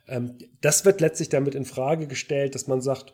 Ähm, 0.07 0.37
das 0.61 0.85
wird 0.85 1.01
letztlich 1.01 1.29
damit 1.29 1.55
in 1.55 1.65
Frage 1.65 2.07
gestellt, 2.07 2.55
dass 2.55 2.67
man 2.67 2.81
sagt, 2.81 3.13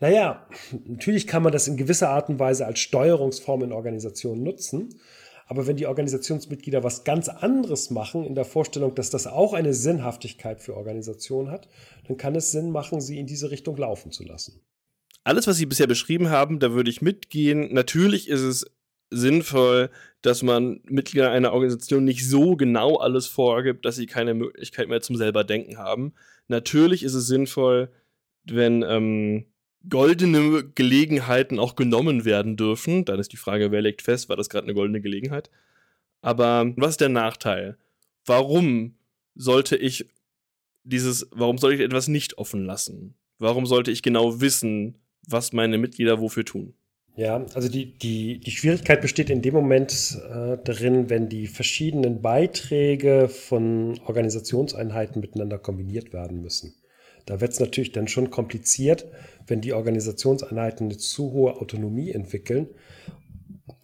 naja, 0.00 0.46
natürlich 0.86 1.26
kann 1.26 1.42
man 1.42 1.52
das 1.52 1.68
in 1.68 1.76
gewisser 1.76 2.08
Art 2.08 2.30
und 2.30 2.38
Weise 2.38 2.64
als 2.64 2.78
Steuerungsform 2.78 3.64
in 3.64 3.72
Organisationen 3.72 4.42
nutzen. 4.42 4.98
Aber 5.46 5.66
wenn 5.66 5.76
die 5.76 5.86
Organisationsmitglieder 5.86 6.84
was 6.84 7.04
ganz 7.04 7.28
anderes 7.28 7.90
machen, 7.90 8.24
in 8.24 8.34
der 8.34 8.44
Vorstellung, 8.44 8.94
dass 8.94 9.10
das 9.10 9.26
auch 9.26 9.52
eine 9.52 9.74
Sinnhaftigkeit 9.74 10.60
für 10.60 10.76
Organisationen 10.76 11.50
hat, 11.50 11.68
dann 12.06 12.16
kann 12.16 12.34
es 12.34 12.52
Sinn 12.52 12.70
machen, 12.70 13.00
sie 13.00 13.18
in 13.18 13.26
diese 13.26 13.50
Richtung 13.50 13.76
laufen 13.76 14.10
zu 14.12 14.24
lassen. 14.24 14.62
Alles, 15.24 15.46
was 15.46 15.56
Sie 15.56 15.66
bisher 15.66 15.86
beschrieben 15.86 16.30
haben, 16.30 16.58
da 16.60 16.72
würde 16.72 16.90
ich 16.90 17.02
mitgehen. 17.02 17.72
Natürlich 17.72 18.28
ist 18.28 18.40
es 18.40 18.66
sinnvoll, 19.10 19.90
dass 20.22 20.42
man 20.42 20.80
Mitglieder 20.84 21.30
einer 21.30 21.52
Organisation 21.52 22.04
nicht 22.04 22.28
so 22.28 22.56
genau 22.56 22.96
alles 22.96 23.26
vorgibt, 23.26 23.84
dass 23.84 23.96
sie 23.96 24.06
keine 24.06 24.34
Möglichkeit 24.34 24.88
mehr 24.88 25.00
zum 25.00 25.16
selber 25.16 25.44
Denken 25.44 25.78
haben. 25.78 26.12
Natürlich 26.48 27.02
ist 27.02 27.14
es 27.14 27.26
sinnvoll, 27.26 27.90
wenn 28.44 28.82
ähm, 28.82 29.46
goldene 29.88 30.64
Gelegenheiten 30.74 31.58
auch 31.58 31.74
genommen 31.74 32.24
werden 32.24 32.56
dürfen. 32.56 33.04
Dann 33.04 33.18
ist 33.18 33.32
die 33.32 33.36
Frage, 33.36 33.72
wer 33.72 33.82
legt 33.82 34.02
fest, 34.02 34.28
war 34.28 34.36
das 34.36 34.48
gerade 34.48 34.64
eine 34.64 34.74
goldene 34.74 35.00
Gelegenheit? 35.00 35.50
Aber 36.22 36.72
was 36.76 36.92
ist 36.92 37.00
der 37.00 37.08
Nachteil? 37.08 37.76
Warum 38.26 38.94
sollte 39.34 39.76
ich 39.76 40.06
dieses, 40.84 41.28
warum 41.30 41.58
sollte 41.58 41.76
ich 41.76 41.82
etwas 41.82 42.08
nicht 42.08 42.38
offen 42.38 42.64
lassen? 42.64 43.14
Warum 43.38 43.64
sollte 43.64 43.90
ich 43.90 44.02
genau 44.02 44.40
wissen, 44.40 44.98
was 45.32 45.52
meine 45.52 45.78
Mitglieder 45.78 46.20
wofür 46.20 46.44
tun? 46.44 46.74
Ja, 47.16 47.44
also 47.54 47.68
die, 47.68 47.98
die, 47.98 48.40
die 48.40 48.50
Schwierigkeit 48.50 49.02
besteht 49.02 49.30
in 49.30 49.42
dem 49.42 49.52
Moment 49.52 50.18
äh, 50.30 50.56
darin, 50.64 51.10
wenn 51.10 51.28
die 51.28 51.48
verschiedenen 51.48 52.22
Beiträge 52.22 53.28
von 53.28 53.98
Organisationseinheiten 54.06 55.20
miteinander 55.20 55.58
kombiniert 55.58 56.12
werden 56.12 56.40
müssen. 56.40 56.74
Da 57.26 57.40
wird 57.40 57.52
es 57.52 57.60
natürlich 57.60 57.92
dann 57.92 58.08
schon 58.08 58.30
kompliziert, 58.30 59.06
wenn 59.46 59.60
die 59.60 59.72
Organisationseinheiten 59.72 60.86
eine 60.86 60.96
zu 60.96 61.32
hohe 61.32 61.56
Autonomie 61.56 62.10
entwickeln 62.10 62.68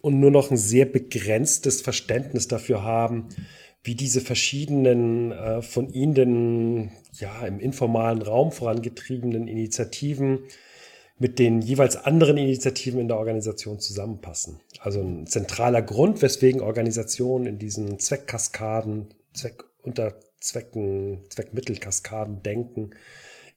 und 0.01 0.19
nur 0.19 0.31
noch 0.31 0.49
ein 0.49 0.57
sehr 0.57 0.85
begrenztes 0.85 1.81
Verständnis 1.81 2.47
dafür 2.47 2.83
haben, 2.83 3.27
wie 3.83 3.95
diese 3.95 4.21
verschiedenen 4.21 5.31
äh, 5.31 5.61
von 5.61 5.89
ihnen 5.89 6.91
ja 7.13 7.45
im 7.45 7.59
informalen 7.59 8.21
Raum 8.21 8.51
vorangetriebenen 8.51 9.47
Initiativen 9.47 10.39
mit 11.19 11.39
den 11.39 11.61
jeweils 11.61 11.95
anderen 11.95 12.37
Initiativen 12.37 12.99
in 12.99 13.07
der 13.07 13.17
Organisation 13.17 13.79
zusammenpassen. 13.79 14.59
Also 14.79 15.01
ein 15.01 15.25
zentraler 15.25 15.81
Grund, 15.81 16.21
weswegen 16.21 16.61
Organisationen 16.61 17.47
in 17.47 17.57
diesen 17.57 17.99
Zweckkaskaden, 17.99 19.07
Zweckunterzwecken, 19.33 21.23
Zweckmittelkaskaden 21.29 22.43
denken, 22.43 22.91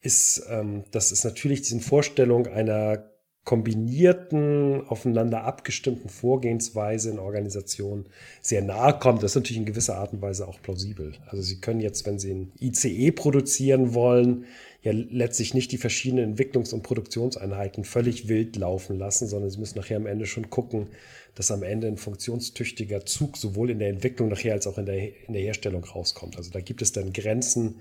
ist, 0.00 0.46
ähm, 0.48 0.84
dass 0.90 1.12
es 1.12 1.24
natürlich 1.24 1.60
diesen 1.62 1.80
Vorstellung 1.80 2.46
einer 2.46 3.09
kombinierten, 3.44 4.86
aufeinander 4.86 5.44
abgestimmten 5.44 6.08
Vorgehensweise 6.08 7.10
in 7.10 7.18
Organisationen 7.18 8.06
sehr 8.42 8.62
nahe 8.62 8.98
kommt. 8.98 9.22
Das 9.22 9.32
ist 9.32 9.36
natürlich 9.36 9.58
in 9.58 9.64
gewisser 9.64 9.96
Art 9.96 10.12
und 10.12 10.22
Weise 10.22 10.46
auch 10.46 10.60
plausibel. 10.60 11.14
Also 11.26 11.42
Sie 11.42 11.60
können 11.60 11.80
jetzt, 11.80 12.06
wenn 12.06 12.18
Sie 12.18 12.32
ein 12.32 12.52
ICE 12.60 13.10
produzieren 13.12 13.94
wollen, 13.94 14.44
ja 14.82 14.92
letztlich 14.92 15.54
nicht 15.54 15.72
die 15.72 15.78
verschiedenen 15.78 16.36
Entwicklungs- 16.36 16.72
und 16.72 16.82
Produktionseinheiten 16.82 17.84
völlig 17.84 18.28
wild 18.28 18.56
laufen 18.56 18.98
lassen, 18.98 19.26
sondern 19.26 19.50
Sie 19.50 19.58
müssen 19.58 19.78
nachher 19.78 19.96
am 19.96 20.06
Ende 20.06 20.26
schon 20.26 20.50
gucken, 20.50 20.88
dass 21.34 21.50
am 21.50 21.62
Ende 21.62 21.86
ein 21.86 21.96
funktionstüchtiger 21.96 23.06
Zug 23.06 23.36
sowohl 23.36 23.70
in 23.70 23.78
der 23.78 23.88
Entwicklung 23.88 24.28
nachher 24.28 24.52
als 24.52 24.66
auch 24.66 24.78
in 24.78 24.86
der, 24.86 25.26
in 25.26 25.32
der 25.32 25.42
Herstellung 25.42 25.84
rauskommt. 25.84 26.36
Also 26.36 26.50
da 26.50 26.60
gibt 26.60 26.82
es 26.82 26.92
dann 26.92 27.12
Grenzen 27.12 27.76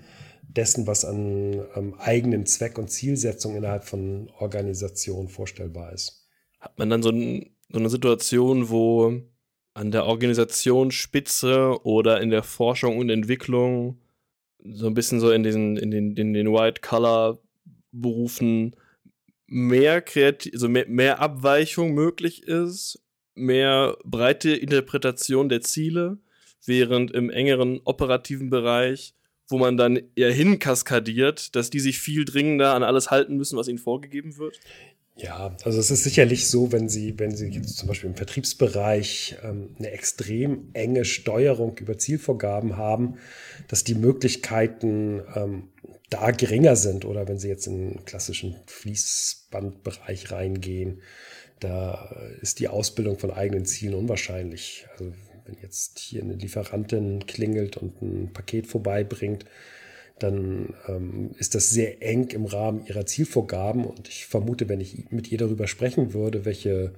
dessen, 0.56 0.86
was 0.86 1.04
an 1.04 1.66
ähm, 1.74 1.94
eigenen 1.98 2.46
Zweck 2.46 2.78
und 2.78 2.90
Zielsetzung 2.90 3.56
innerhalb 3.56 3.84
von 3.84 4.30
Organisationen 4.38 5.28
vorstellbar 5.28 5.92
ist. 5.92 6.26
Hat 6.60 6.78
man 6.78 6.90
dann 6.90 7.02
so, 7.02 7.10
ein, 7.10 7.50
so 7.70 7.78
eine 7.78 7.88
Situation, 7.88 8.70
wo 8.70 9.22
an 9.74 9.90
der 9.90 10.06
Organisationsspitze 10.06 11.84
oder 11.84 12.20
in 12.20 12.30
der 12.30 12.42
Forschung 12.42 12.98
und 12.98 13.10
Entwicklung 13.10 14.00
so 14.62 14.86
ein 14.86 14.94
bisschen 14.94 15.20
so 15.20 15.30
in 15.30 15.42
diesen, 15.42 15.76
in 15.76 15.90
den, 15.90 16.16
in 16.16 16.32
den 16.34 16.52
White-Color-Berufen 16.52 18.76
mehr 19.46 20.04
also 20.52 20.68
mehr, 20.68 20.86
mehr 20.86 21.20
Abweichung 21.20 21.92
möglich 21.92 22.44
ist, 22.44 23.02
mehr 23.34 23.96
breite 24.04 24.50
Interpretation 24.50 25.48
der 25.48 25.62
Ziele, 25.62 26.18
während 26.66 27.10
im 27.12 27.30
engeren 27.30 27.80
operativen 27.84 28.50
Bereich, 28.50 29.14
wo 29.50 29.58
man 29.58 29.76
dann 29.76 30.00
eher 30.14 30.32
hinkaskadiert, 30.32 31.54
dass 31.56 31.70
die 31.70 31.80
sich 31.80 31.98
viel 31.98 32.24
dringender 32.24 32.74
an 32.74 32.82
alles 32.82 33.10
halten 33.10 33.36
müssen, 33.36 33.56
was 33.56 33.68
ihnen 33.68 33.78
vorgegeben 33.78 34.36
wird? 34.38 34.60
Ja, 35.16 35.54
also 35.64 35.78
es 35.78 35.90
ist 35.90 36.04
sicherlich 36.04 36.48
so, 36.48 36.72
wenn 36.72 36.88
Sie, 36.88 37.18
wenn 37.18 37.36
Sie 37.36 37.48
jetzt 37.48 37.76
zum 37.76 37.88
Beispiel 37.88 38.08
im 38.08 38.16
Vertriebsbereich 38.16 39.36
ähm, 39.42 39.74
eine 39.78 39.90
extrem 39.90 40.70
enge 40.72 41.04
Steuerung 41.04 41.76
über 41.78 41.98
Zielvorgaben 41.98 42.76
haben, 42.76 43.16
dass 43.68 43.84
die 43.84 43.94
Möglichkeiten 43.94 45.22
ähm, 45.34 45.68
da 46.08 46.30
geringer 46.30 46.74
sind 46.76 47.04
oder 47.04 47.28
wenn 47.28 47.38
Sie 47.38 47.48
jetzt 47.48 47.66
in 47.66 47.78
den 47.78 48.04
klassischen 48.06 48.56
Fließbandbereich 48.66 50.32
reingehen, 50.32 51.02
da 51.60 52.16
ist 52.40 52.58
die 52.58 52.68
Ausbildung 52.68 53.18
von 53.18 53.30
eigenen 53.30 53.66
Zielen 53.66 53.94
unwahrscheinlich. 53.94 54.86
Also 54.92 55.12
wenn 55.50 55.62
jetzt 55.62 55.98
hier 55.98 56.22
eine 56.22 56.34
Lieferantin 56.34 57.26
klingelt 57.26 57.76
und 57.76 58.00
ein 58.02 58.32
Paket 58.32 58.66
vorbeibringt, 58.66 59.44
dann 60.18 60.74
ähm, 60.86 61.30
ist 61.38 61.54
das 61.54 61.70
sehr 61.70 62.02
eng 62.02 62.28
im 62.28 62.44
Rahmen 62.44 62.84
ihrer 62.86 63.06
Zielvorgaben. 63.06 63.84
Und 63.84 64.08
ich 64.08 64.26
vermute, 64.26 64.68
wenn 64.68 64.80
ich 64.80 65.10
mit 65.10 65.32
ihr 65.32 65.38
darüber 65.38 65.66
sprechen 65.66 66.12
würde, 66.12 66.44
welche 66.44 66.92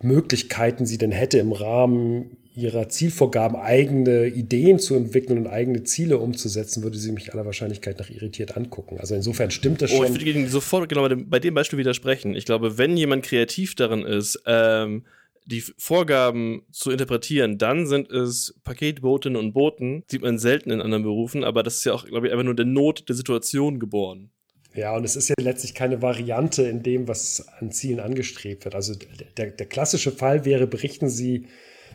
Möglichkeiten 0.00 0.86
sie 0.86 0.96
denn 0.96 1.12
hätte, 1.12 1.38
im 1.38 1.52
Rahmen 1.52 2.38
ihrer 2.54 2.88
Zielvorgaben 2.88 3.56
eigene 3.56 4.26
Ideen 4.26 4.78
zu 4.78 4.94
entwickeln 4.94 5.38
und 5.38 5.46
eigene 5.46 5.84
Ziele 5.84 6.18
umzusetzen, 6.18 6.82
würde 6.82 6.98
sie 6.98 7.12
mich 7.12 7.32
aller 7.32 7.44
Wahrscheinlichkeit 7.44 7.98
nach 7.98 8.10
irritiert 8.10 8.56
angucken. 8.56 8.98
Also 8.98 9.14
insofern 9.14 9.50
stimmt 9.50 9.82
das 9.82 9.90
schon. 9.90 10.00
Oh, 10.00 10.04
ich 10.04 10.10
würde 10.10 10.30
Ihnen 10.30 10.48
sofort 10.48 10.88
genau 10.88 11.08
bei 11.08 11.38
dem 11.38 11.54
Beispiel 11.54 11.78
widersprechen. 11.78 12.34
Ich 12.34 12.46
glaube, 12.46 12.78
wenn 12.78 12.96
jemand 12.96 13.24
kreativ 13.24 13.74
darin 13.74 14.02
ist, 14.02 14.42
ähm, 14.46 15.04
die 15.46 15.62
Vorgaben 15.78 16.62
zu 16.70 16.90
interpretieren, 16.90 17.58
dann 17.58 17.86
sind 17.86 18.10
es 18.10 18.54
Paketbotinnen 18.64 19.36
und 19.36 19.52
Boten. 19.52 20.04
Sieht 20.08 20.22
man 20.22 20.38
selten 20.38 20.70
in 20.70 20.80
anderen 20.80 21.02
Berufen, 21.02 21.44
aber 21.44 21.62
das 21.62 21.78
ist 21.78 21.84
ja 21.84 21.92
auch, 21.92 22.04
glaube 22.06 22.26
ich, 22.26 22.32
einfach 22.32 22.44
nur 22.44 22.54
der 22.54 22.66
Not 22.66 23.08
der 23.08 23.16
Situation 23.16 23.80
geboren. 23.80 24.30
Ja, 24.74 24.94
und 24.96 25.04
es 25.04 25.16
ist 25.16 25.28
ja 25.28 25.34
letztlich 25.40 25.74
keine 25.74 26.00
Variante 26.00 26.62
in 26.62 26.82
dem, 26.82 27.08
was 27.08 27.46
an 27.58 27.72
Zielen 27.72 27.98
angestrebt 27.98 28.64
wird. 28.64 28.74
Also 28.74 28.94
der, 29.36 29.50
der 29.50 29.66
klassische 29.66 30.12
Fall 30.12 30.44
wäre, 30.44 30.68
berichten 30.68 31.08
Sie, 31.08 31.46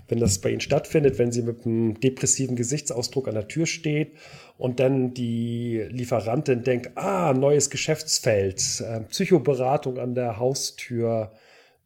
wenn 0.09 0.19
das 0.19 0.39
bei 0.39 0.49
Ihnen 0.49 0.59
stattfindet, 0.59 1.17
wenn 1.17 1.31
Sie 1.31 1.41
mit 1.41 1.65
einem 1.65 1.99
depressiven 1.99 2.55
Gesichtsausdruck 2.57 3.27
an 3.27 3.35
der 3.35 3.47
Tür 3.47 3.65
steht 3.65 4.11
und 4.57 4.79
dann 4.79 5.13
die 5.13 5.85
Lieferantin 5.89 6.63
denkt, 6.63 6.97
ah, 6.97 7.33
neues 7.33 7.69
Geschäftsfeld, 7.69 8.81
äh, 8.81 9.01
Psychoberatung 9.01 9.97
an 9.97 10.13
der 10.13 10.37
Haustür, 10.37 11.31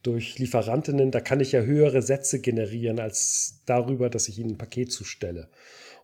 durch 0.04 0.40
Lieferantinnen, 0.40 1.12
da 1.12 1.20
kann 1.20 1.40
ich 1.40 1.52
ja 1.52 1.62
höhere 1.62 2.02
Sätze 2.02 2.40
generieren 2.40 3.00
als 3.00 3.59
darüber, 3.70 4.10
dass 4.10 4.28
ich 4.28 4.40
ihnen 4.40 4.52
ein 4.52 4.58
Paket 4.58 4.92
zustelle. 4.92 5.50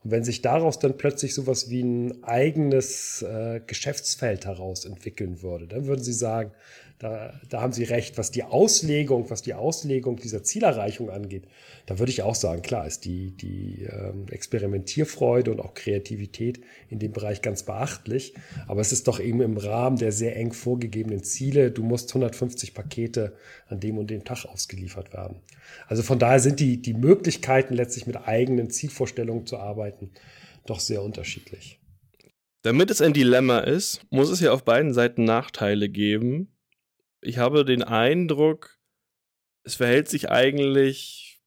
Und 0.03 0.12
wenn 0.12 0.24
sich 0.24 0.41
daraus 0.41 0.77
dann 0.77 0.98
plötzlich 0.98 1.34
sowas 1.34 1.69
wie 1.69 1.81
ein 1.81 2.24
eigenes 2.24 3.24
äh, 3.24 3.60
Geschäftsfeld 3.65 4.45
heraus 4.45 4.86
entwickeln 4.86 5.41
würde, 5.41 5.67
dann 5.67 5.88
würden 5.88 6.03
Sie 6.03 6.13
sagen, 6.13 6.51
da, 7.00 7.34
da 7.50 7.62
haben 7.62 7.74
Sie 7.74 7.84
recht, 7.84 8.17
was 8.17 8.31
die 8.31 8.43
Auslegung, 8.43 9.29
was 9.29 9.41
die 9.41 9.53
Auslegung 9.53 10.15
dieser 10.15 10.43
Zielerreichung 10.43 11.10
angeht, 11.10 11.43
da 11.88 12.00
würde 12.00 12.12
ich 12.12 12.22
auch 12.22 12.36
sagen, 12.36 12.62
klar 12.62 12.88
ist 12.88 13.03
die, 13.03 13.31
die 13.31 13.84
ähm, 13.84 14.27
Experimentierfreude 14.29 15.51
und 15.51 15.60
auch 15.60 15.74
Kreativität 15.74 16.62
in 16.89 17.00
dem 17.00 17.12
Bereich 17.12 17.41
ganz 17.41 17.63
beachtlich. 17.63 18.34
Aber 18.67 18.79
es 18.79 18.93
ist 18.93 19.10
doch 19.10 19.19
eben 19.19 19.41
im 19.41 19.57
Rahmen 19.57 19.98
der 19.98 20.13
sehr 20.13 20.38
eng 20.38 20.53
vorgegebenen 20.53 21.24
Ziele, 21.24 21.69
du 21.69 21.84
musst 21.84 22.12
150 22.12 22.74
Pakete 22.74 23.34
an 23.67 23.81
dem 23.81 23.98
und 23.98 24.10
dem 24.10 24.24
Tag 24.24 24.45
ausgeliefert 24.45 25.13
werden. 25.13 25.38
Also 25.88 26.01
von 26.01 26.17
daher 26.17 26.39
sind 26.39 26.62
die, 26.62 26.81
die 26.81 26.93
Möglichkeiten, 26.93 27.54
letztlich 27.75 28.07
mit 28.07 28.17
eigenen 28.17 28.69
Zielvorstellungen 28.69 29.45
zu 29.45 29.57
arbeiten, 29.57 30.12
doch 30.65 30.79
sehr 30.79 31.01
unterschiedlich. 31.01 31.79
Damit 32.62 32.89
es 32.89 33.01
ein 33.01 33.13
Dilemma 33.13 33.59
ist, 33.59 34.01
muss 34.09 34.29
es 34.29 34.39
ja 34.39 34.51
auf 34.51 34.63
beiden 34.65 34.93
Seiten 34.93 35.24
Nachteile 35.24 35.89
geben, 35.89 36.55
ich 37.25 37.39
habe 37.39 37.65
den 37.65 37.81
Eindruck, 37.81 38.77
es 39.63 39.75
verhält 39.75 40.09
sich 40.09 40.29
eigentlich 40.29 41.41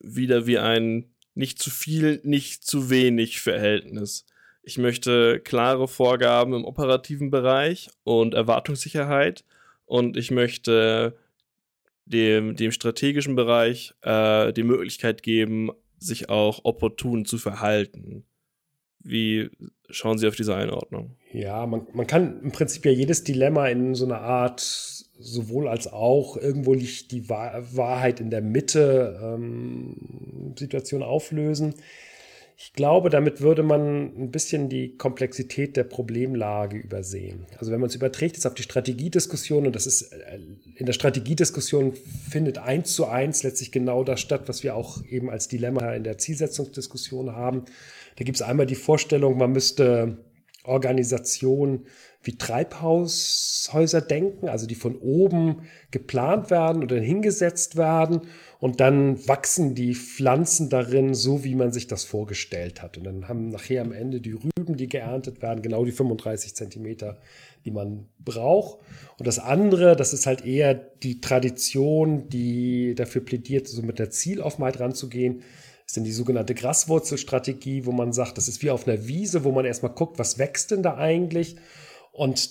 wieder 0.00 0.46
wie 0.46 0.58
ein 0.58 1.14
nicht 1.34 1.60
zu 1.60 1.70
viel, 1.70 2.20
nicht 2.24 2.64
zu 2.64 2.88
wenig 2.90 3.40
Verhältnis. 3.40 4.24
Ich 4.62 4.78
möchte 4.78 5.40
klare 5.40 5.88
Vorgaben 5.88 6.54
im 6.54 6.64
operativen 6.64 7.30
Bereich 7.30 7.90
und 8.02 8.34
Erwartungssicherheit 8.34 9.44
und 9.84 10.16
ich 10.16 10.30
möchte 10.30 11.16
dem, 12.08 12.56
dem 12.56 12.72
strategischen 12.72 13.34
Bereich 13.34 13.94
äh, 14.02 14.52
die 14.52 14.62
Möglichkeit 14.62 15.22
geben, 15.22 15.70
sich 15.98 16.28
auch 16.28 16.60
opportun 16.64 17.24
zu 17.24 17.38
verhalten. 17.38 18.24
Wie 19.00 19.50
schauen 19.88 20.18
Sie 20.18 20.26
auf 20.26 20.36
diese 20.36 20.54
Einordnung? 20.54 21.16
Ja, 21.32 21.66
man, 21.66 21.86
man 21.92 22.06
kann 22.06 22.40
im 22.42 22.52
Prinzip 22.52 22.84
ja 22.84 22.92
jedes 22.92 23.24
Dilemma 23.24 23.68
in 23.68 23.94
so 23.94 24.04
einer 24.04 24.20
Art 24.20 24.60
sowohl 24.60 25.68
als 25.68 25.92
auch 25.92 26.36
irgendwo 26.36 26.74
liegt 26.74 27.10
die 27.10 27.28
Wahrheit 27.28 28.20
in 28.20 28.30
der 28.30 28.40
Mitte 28.40 29.18
ähm, 29.22 30.54
Situation 30.56 31.02
auflösen. 31.02 31.74
Ich 32.60 32.72
glaube, 32.72 33.08
damit 33.08 33.40
würde 33.40 33.62
man 33.62 34.12
ein 34.18 34.32
bisschen 34.32 34.68
die 34.68 34.96
Komplexität 34.96 35.76
der 35.76 35.84
Problemlage 35.84 36.76
übersehen. 36.76 37.46
Also 37.56 37.70
wenn 37.70 37.78
man 37.78 37.88
es 37.88 37.94
überträgt 37.94 38.34
jetzt 38.34 38.46
auf 38.46 38.54
die 38.54 38.64
Strategiediskussion, 38.64 39.68
und 39.68 39.76
das 39.76 39.86
ist 39.86 40.12
äh, 40.12 40.40
in 40.74 40.84
der 40.84 40.92
Strategiediskussion 40.92 41.92
findet 42.28 42.58
eins 42.58 42.94
zu 42.94 43.06
eins 43.06 43.44
letztlich 43.44 43.70
genau 43.70 44.02
das 44.02 44.20
statt, 44.20 44.48
was 44.48 44.64
wir 44.64 44.74
auch 44.74 45.04
eben 45.04 45.30
als 45.30 45.46
Dilemma 45.46 45.92
in 45.92 46.02
der 46.02 46.18
Zielsetzungsdiskussion 46.18 47.30
haben. 47.30 47.64
Da 48.16 48.24
gibt 48.24 48.34
es 48.34 48.42
einmal 48.42 48.66
die 48.66 48.74
Vorstellung, 48.74 49.38
man 49.38 49.52
müsste 49.52 50.18
Organisationen 50.68 51.86
wie 52.22 52.36
Treibhaushäuser 52.36 54.00
denken, 54.00 54.48
also 54.48 54.66
die 54.66 54.74
von 54.74 54.96
oben 54.96 55.62
geplant 55.90 56.50
werden 56.50 56.82
oder 56.82 56.96
hingesetzt 56.96 57.76
werden 57.76 58.22
und 58.60 58.80
dann 58.80 59.26
wachsen 59.28 59.76
die 59.76 59.94
Pflanzen 59.94 60.68
darin 60.68 61.14
so, 61.14 61.44
wie 61.44 61.54
man 61.54 61.70
sich 61.72 61.86
das 61.86 62.04
vorgestellt 62.04 62.82
hat. 62.82 62.98
Und 62.98 63.04
dann 63.04 63.28
haben 63.28 63.50
nachher 63.50 63.82
am 63.82 63.92
Ende 63.92 64.20
die 64.20 64.32
Rüben, 64.32 64.76
die 64.76 64.88
geerntet 64.88 65.42
werden, 65.42 65.62
genau 65.62 65.84
die 65.84 65.92
35 65.92 66.56
Zentimeter, 66.56 67.18
die 67.64 67.70
man 67.70 68.08
braucht. 68.18 68.80
Und 69.18 69.28
das 69.28 69.38
andere, 69.38 69.94
das 69.94 70.12
ist 70.12 70.26
halt 70.26 70.44
eher 70.44 70.74
die 70.74 71.20
Tradition, 71.20 72.28
die 72.28 72.96
dafür 72.96 73.24
plädiert, 73.24 73.68
so 73.68 73.82
mit 73.82 74.00
der 74.00 74.10
Zielaufenheit 74.10 74.80
ranzugehen, 74.80 75.42
ist 75.88 75.96
denn 75.96 76.04
die 76.04 76.12
sogenannte 76.12 76.54
Graswurzelstrategie, 76.54 77.86
wo 77.86 77.92
man 77.92 78.12
sagt, 78.12 78.36
das 78.36 78.46
ist 78.46 78.62
wie 78.62 78.70
auf 78.70 78.86
einer 78.86 79.08
Wiese, 79.08 79.42
wo 79.42 79.52
man 79.52 79.64
erstmal 79.64 79.94
guckt, 79.94 80.18
was 80.18 80.36
wächst 80.36 80.70
denn 80.70 80.82
da 80.82 80.98
eigentlich? 80.98 81.56
Und 82.12 82.50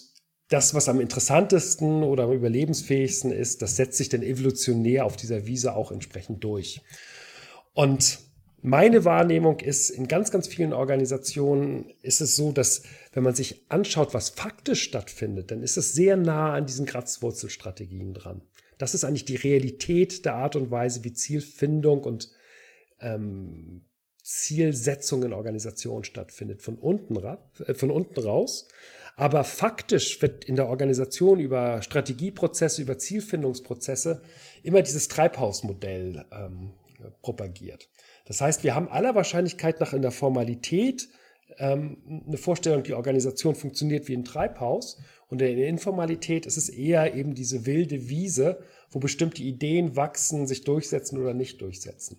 das, 0.50 0.74
was 0.74 0.90
am 0.90 1.00
interessantesten 1.00 2.02
oder 2.02 2.24
am 2.24 2.32
überlebensfähigsten 2.32 3.32
ist, 3.32 3.62
das 3.62 3.76
setzt 3.76 4.00
sich 4.00 4.10
dann 4.10 4.24
evolutionär 4.24 5.06
auf 5.06 5.18
dieser 5.18 5.46
Wiese 5.46 5.76
auch 5.76 5.92
entsprechend 5.92 6.44
durch. 6.44 6.82
Und 7.74 8.18
meine 8.64 9.06
Wahrnehmung 9.06 9.60
ist, 9.60 9.92
in 9.92 10.08
ganz, 10.08 10.32
ganz 10.32 10.48
vielen 10.48 10.74
Organisationen 10.74 11.92
ist 12.02 12.22
es 12.22 12.36
so, 12.36 12.52
dass 12.52 12.82
wenn 13.14 13.22
man 13.22 13.36
sich 13.36 13.66
anschaut, 13.70 14.16
was 14.16 14.30
faktisch 14.30 14.82
stattfindet, 14.82 15.52
dann 15.52 15.62
ist 15.62 15.78
es 15.78 15.94
sehr 15.94 16.18
nah 16.18 16.54
an 16.54 16.66
diesen 16.66 16.88
Kratzwurzelstrategien 16.88 18.16
dran. 18.16 18.42
Das 18.80 18.96
ist 18.96 19.04
eigentlich 19.04 19.26
die 19.26 19.36
Realität 19.36 20.26
der 20.26 20.34
Art 20.34 20.56
und 20.56 20.72
Weise, 20.72 21.04
wie 21.04 21.14
Zielfindung 21.14 22.04
und 22.04 22.32
ähm, 23.02 23.82
Zielsetzung 24.24 25.24
in 25.24 25.34
Organisationen 25.34 26.04
stattfindet, 26.04 26.62
von 26.62 26.76
unten, 26.76 27.16
äh, 27.18 27.74
von 27.74 27.92
unten 27.92 28.20
raus. 28.20 28.68
Aber 29.16 29.44
faktisch 29.44 30.22
wird 30.22 30.46
in 30.46 30.56
der 30.56 30.68
Organisation 30.68 31.40
über 31.40 31.82
Strategieprozesse, 31.82 32.82
über 32.82 32.98
Zielfindungsprozesse 32.98 34.22
immer 34.64 34.82
dieses 34.82 35.08
Treibhausmodell 35.08 36.26
ähm, 36.32 36.74
propagiert. 37.22 37.90
Das 38.26 38.42
heißt, 38.42 38.64
wir 38.64 38.76
haben 38.76 38.90
aller 38.90 39.16
Wahrscheinlichkeit 39.16 39.80
nach 39.80 39.94
in 39.94 40.02
der 40.02 40.12
Formalität 40.12 41.08
ähm, 41.58 42.24
eine 42.28 42.38
Vorstellung, 42.38 42.84
die 42.84 42.94
Organisation 42.94 43.56
funktioniert 43.56 44.08
wie 44.08 44.16
ein 44.16 44.26
Treibhaus. 44.26 45.00
Und 45.30 45.42
in 45.42 45.58
der 45.58 45.68
Informalität 45.68 46.46
ist 46.46 46.58
es 46.58 46.70
eher 46.70 47.16
eben 47.16 47.34
diese 47.34 47.66
wilde 47.66 48.10
Wiese, 48.10 48.60
wo 48.90 49.00
bestimmte 49.00 49.44
Ideen 49.44 49.96
wachsen, 49.96 50.48
sich 50.48 50.64
durchsetzen 50.64 51.20
oder 51.20 51.34
nicht 51.34 51.62
durchsetzen. 51.62 52.18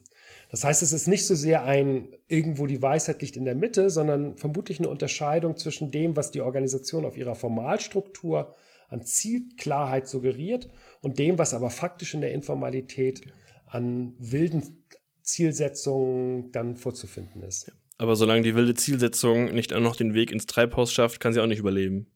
Das 0.50 0.64
heißt, 0.64 0.82
es 0.82 0.92
ist 0.92 1.08
nicht 1.08 1.26
so 1.26 1.34
sehr 1.34 1.64
ein, 1.64 2.08
irgendwo 2.26 2.66
die 2.66 2.82
Weisheit 2.82 3.20
liegt 3.22 3.36
in 3.36 3.44
der 3.44 3.54
Mitte, 3.54 3.90
sondern 3.90 4.36
vermutlich 4.36 4.78
eine 4.78 4.88
Unterscheidung 4.88 5.56
zwischen 5.56 5.90
dem, 5.90 6.16
was 6.16 6.30
die 6.30 6.40
Organisation 6.40 7.04
auf 7.04 7.16
ihrer 7.16 7.34
Formalstruktur 7.34 8.54
an 8.88 9.02
Zielklarheit 9.02 10.08
suggeriert 10.08 10.68
und 11.00 11.18
dem, 11.18 11.38
was 11.38 11.54
aber 11.54 11.70
faktisch 11.70 12.14
in 12.14 12.22
der 12.22 12.32
Informalität 12.32 13.22
an 13.66 14.14
wilden 14.18 14.84
Zielsetzungen 15.22 16.50
dann 16.52 16.76
vorzufinden 16.76 17.42
ist. 17.42 17.70
Aber 17.98 18.16
solange 18.16 18.42
die 18.42 18.54
wilde 18.54 18.74
Zielsetzung 18.74 19.52
nicht 19.52 19.72
auch 19.72 19.80
noch 19.80 19.96
den 19.96 20.14
Weg 20.14 20.30
ins 20.30 20.46
Treibhaus 20.46 20.92
schafft, 20.92 21.20
kann 21.20 21.32
sie 21.32 21.40
auch 21.40 21.46
nicht 21.46 21.58
überleben. 21.58 22.06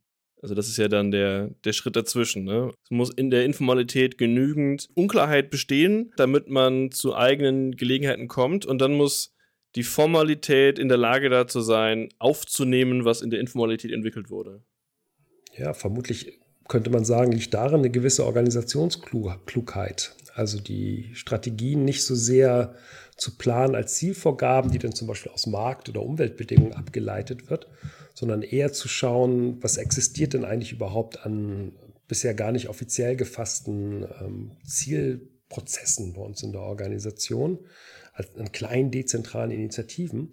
Also 0.43 0.57
das 0.57 0.69
ist 0.69 0.77
ja 0.77 0.89
dann 0.89 1.13
der, 1.13 1.51
der 1.65 1.73
Schritt 1.73 1.95
dazwischen. 1.95 2.45
Ne? 2.45 2.73
Es 2.85 2.91
muss 2.91 3.11
in 3.11 3.31
der 3.31 3.45
Informalität 3.45 4.19
genügend 4.19 4.89
Unklarheit 4.95 5.51
bestehen, 5.51 6.13
damit 6.17 6.51
man 6.51 6.91
zu 6.91 7.15
eigenen 7.15 7.77
Gelegenheiten 7.77 8.27
kommt. 8.27 8.67
Und 8.67 8.81
dann 8.81 8.95
muss 8.95 9.33
die 9.77 9.85
Formalität 9.85 10.81
in 10.81 10.89
der 10.89 10.99
Lage 10.99 11.31
dazu 11.31 11.61
sein, 11.61 12.09
aufzunehmen, 12.19 13.05
was 13.05 13.23
in 13.23 13.31
der 13.31 13.39
Informalität 13.39 13.93
entwickelt 13.93 14.31
wurde. 14.31 14.65
Ja, 15.57 15.75
vermutlich 15.75 16.41
könnte 16.69 16.91
man 16.91 17.05
sagen, 17.05 17.33
liegt 17.33 17.55
darin 17.55 17.79
eine 17.81 17.91
gewisse 17.91 18.27
Organisationsklugheit. 18.27 20.17
Also 20.35 20.59
die 20.59 21.11
Strategien 21.15 21.85
nicht 21.85 22.05
so 22.05 22.15
sehr 22.17 22.75
zu 23.17 23.37
planen 23.37 23.75
als 23.75 23.95
Zielvorgaben, 23.97 24.71
die 24.71 24.79
dann 24.79 24.95
zum 24.95 25.09
Beispiel 25.09 25.33
aus 25.33 25.47
Markt- 25.47 25.89
oder 25.89 26.03
Umweltbedingungen 26.03 26.75
abgeleitet 26.75 27.51
wird, 27.51 27.69
sondern 28.15 28.43
eher 28.43 28.73
zu 28.73 28.89
schauen, 28.89 29.63
was 29.63 29.77
existiert 29.77 30.35
denn 30.35 30.45
eigentlich 30.45 30.73
überhaupt 30.73 31.25
an 31.25 31.73
bisher 32.09 32.35
gar 32.35 32.53
nicht 32.53 32.69
offiziell 32.69 33.17
gefassten 33.17 34.05
ähm, 34.21 34.51
Zielprozessen 34.67 36.13
bei 36.13 36.21
uns 36.21 36.43
in 36.43 36.53
der 36.53 36.61
Organisation, 36.61 37.59
an 38.15 38.53
kleinen 38.53 38.91
dezentralen 38.91 39.51
Initiativen 39.51 40.31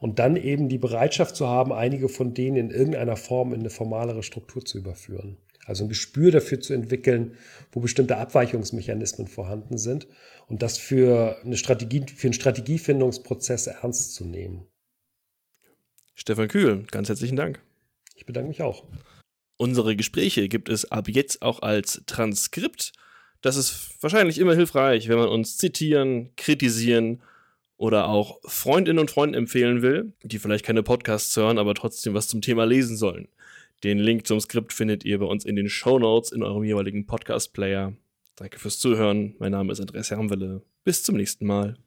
und 0.00 0.18
dann 0.18 0.36
eben 0.36 0.68
die 0.68 0.78
Bereitschaft 0.78 1.34
zu 1.34 1.48
haben, 1.48 1.72
einige 1.72 2.10
von 2.10 2.34
denen 2.34 2.56
in 2.56 2.70
irgendeiner 2.70 3.16
Form 3.16 3.54
in 3.54 3.60
eine 3.60 3.70
formalere 3.70 4.22
Struktur 4.22 4.64
zu 4.64 4.76
überführen. 4.76 5.38
Also 5.64 5.84
ein 5.84 5.88
Gespür 5.88 6.30
dafür 6.30 6.60
zu 6.60 6.74
entwickeln, 6.74 7.36
wo 7.70 7.80
bestimmte 7.80 8.16
Abweichungsmechanismen 8.16 9.28
vorhanden 9.28 9.78
sind 9.78 10.08
und 10.48 10.62
das 10.62 10.78
für, 10.78 11.38
eine 11.44 11.56
Strategie, 11.56 12.04
für 12.14 12.26
einen 12.26 12.34
Strategiefindungsprozess 12.34 13.68
ernst 13.68 14.14
zu 14.14 14.24
nehmen. 14.24 14.66
Stefan 16.14 16.48
Kühl, 16.48 16.84
ganz 16.90 17.08
herzlichen 17.08 17.36
Dank. 17.36 17.60
Ich 18.16 18.26
bedanke 18.26 18.48
mich 18.48 18.62
auch. 18.62 18.84
Unsere 19.56 19.96
Gespräche 19.96 20.48
gibt 20.48 20.68
es 20.68 20.90
ab 20.90 21.08
jetzt 21.08 21.42
auch 21.42 21.62
als 21.62 22.02
Transkript. 22.06 22.92
Das 23.40 23.56
ist 23.56 23.90
wahrscheinlich 24.00 24.38
immer 24.38 24.54
hilfreich, 24.54 25.08
wenn 25.08 25.18
man 25.18 25.28
uns 25.28 25.56
zitieren, 25.56 26.30
kritisieren 26.36 27.22
oder 27.76 28.08
auch 28.08 28.38
Freundinnen 28.44 28.98
und 28.98 29.10
Freunden 29.10 29.34
empfehlen 29.34 29.82
will, 29.82 30.12
die 30.22 30.38
vielleicht 30.38 30.64
keine 30.64 30.82
Podcasts 30.82 31.36
hören, 31.36 31.58
aber 31.58 31.74
trotzdem 31.74 32.14
was 32.14 32.28
zum 32.28 32.40
Thema 32.40 32.64
lesen 32.64 32.96
sollen. 32.96 33.28
Den 33.84 33.98
Link 33.98 34.28
zum 34.28 34.38
Skript 34.38 34.72
findet 34.72 35.04
ihr 35.04 35.18
bei 35.18 35.26
uns 35.26 35.44
in 35.44 35.56
den 35.56 35.68
Show 35.68 35.98
Notes 35.98 36.30
in 36.30 36.44
eurem 36.44 36.62
jeweiligen 36.62 37.04
Podcast-Player. 37.06 37.96
Danke 38.36 38.60
fürs 38.60 38.78
Zuhören. 38.78 39.34
Mein 39.40 39.50
Name 39.50 39.72
ist 39.72 39.80
Andreas 39.80 40.10
Hermwelle. 40.10 40.62
Bis 40.84 41.02
zum 41.02 41.16
nächsten 41.16 41.46
Mal. 41.46 41.76